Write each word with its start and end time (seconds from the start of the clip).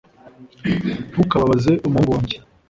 ntukababaze 1.11 1.71
umuhungu 1.87 2.11
wanjye 2.15 2.35